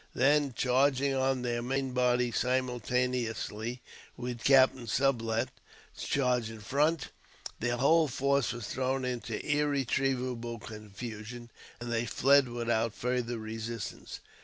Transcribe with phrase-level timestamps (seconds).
[0.15, 3.83] Then charging on their main body simultaneously
[4.17, 5.51] with Captain Sublet's
[5.99, 7.09] charge in front,
[7.59, 14.21] their whole force was thrown into irretrievable confusion, and they fled without farther resistance.